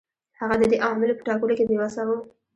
هغه 0.39 0.55
د 0.57 0.63
دې 0.71 0.77
عواملو 0.85 1.17
په 1.17 1.23
ټاکلو 1.27 1.53
کې 1.57 1.65
بې 1.69 1.75
وسه 1.81 2.01
و. 2.07 2.09